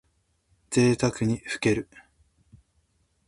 [0.71, 1.87] ぜいたくにふける。